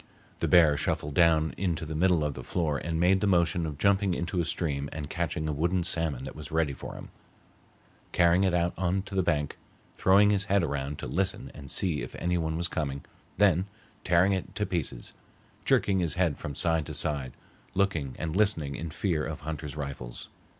The 0.39 0.47
bear 0.47 0.77
shuffled 0.77 1.13
down 1.13 1.53
into 1.57 1.85
the 1.85 1.93
middle 1.93 2.23
of 2.23 2.33
the 2.33 2.43
floor 2.43 2.79
and 2.79 2.99
made 2.99 3.21
the 3.21 3.27
motion 3.27 3.67
of 3.67 3.77
jumping 3.77 4.15
into 4.15 4.39
a 4.39 4.45
stream 4.45 4.89
and 4.91 5.07
catching 5.07 5.47
a 5.47 5.53
wooden 5.53 5.83
salmon 5.83 6.23
that 6.23 6.35
was 6.35 6.49
ready 6.51 6.73
for 6.73 6.95
him, 6.95 7.09
carrying 8.11 8.43
it 8.43 8.55
out 8.55 8.73
on 8.79 9.03
to 9.03 9.13
the 9.13 9.21
bank, 9.21 9.59
throwing 9.95 10.31
his 10.31 10.45
head 10.45 10.63
around 10.63 10.97
to 10.97 11.05
listen 11.07 11.51
and 11.53 11.69
see 11.69 12.01
if 12.01 12.15
any 12.15 12.35
one 12.39 12.57
was 12.57 12.67
coming, 12.67 13.05
then 13.37 13.67
tearing 14.03 14.33
it 14.33 14.55
to 14.55 14.65
pieces, 14.65 15.13
jerking 15.65 15.99
his 15.99 16.15
head 16.15 16.35
from 16.35 16.55
side 16.55 16.87
to 16.87 16.95
side, 16.95 17.33
looking 17.75 18.15
and 18.17 18.35
listening 18.35 18.73
in 18.73 18.89
fear 18.89 19.23
of 19.23 19.41
hunters' 19.41 19.75
rifles. 19.75 20.29